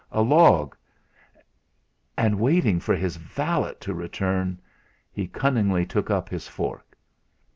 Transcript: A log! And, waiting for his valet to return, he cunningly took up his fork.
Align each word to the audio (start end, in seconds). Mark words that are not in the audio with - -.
A 0.11 0.23
log! 0.23 0.75
And, 2.17 2.39
waiting 2.39 2.79
for 2.79 2.95
his 2.95 3.17
valet 3.17 3.75
to 3.81 3.93
return, 3.93 4.59
he 5.11 5.27
cunningly 5.27 5.85
took 5.85 6.09
up 6.09 6.27
his 6.27 6.47
fork. 6.47 6.97